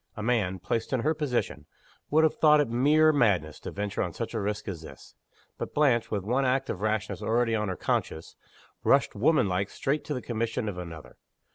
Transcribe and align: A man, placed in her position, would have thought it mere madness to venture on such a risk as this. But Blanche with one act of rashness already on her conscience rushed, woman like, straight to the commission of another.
A 0.17 0.23
man, 0.23 0.57
placed 0.57 0.93
in 0.93 1.01
her 1.01 1.13
position, 1.13 1.67
would 2.09 2.23
have 2.23 2.33
thought 2.33 2.59
it 2.59 2.67
mere 2.69 3.13
madness 3.13 3.59
to 3.59 3.69
venture 3.69 4.01
on 4.01 4.13
such 4.13 4.33
a 4.33 4.39
risk 4.41 4.67
as 4.67 4.81
this. 4.81 5.13
But 5.59 5.75
Blanche 5.75 6.09
with 6.09 6.23
one 6.23 6.43
act 6.43 6.71
of 6.71 6.81
rashness 6.81 7.21
already 7.21 7.53
on 7.53 7.69
her 7.69 7.75
conscience 7.75 8.35
rushed, 8.83 9.13
woman 9.13 9.47
like, 9.47 9.69
straight 9.69 10.03
to 10.05 10.15
the 10.15 10.21
commission 10.23 10.67
of 10.67 10.79
another. 10.79 11.17